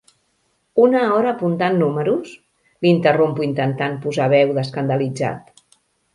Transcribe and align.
Una 0.85 1.01
hora 1.17 1.29
apuntant 1.33 1.77
números? 1.81 2.31
—l'interrompo 2.85 3.47
intentant 3.49 4.01
posar 4.09 4.31
veu 4.35 4.57
d'escandalitzat. 4.61 5.55